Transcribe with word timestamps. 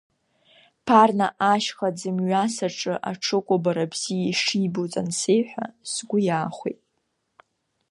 Ԥарна 0.85 1.27
ашьха 1.51 1.89
ӡымҩас 1.97 2.55
аҿы 2.67 2.95
аҽыкәабара 3.09 3.91
бзиа 3.91 4.25
ишибоз 4.31 4.93
ансеиҳәа, 5.01 5.65
сгәы 5.91 6.17
иаахәеит. 6.27 6.81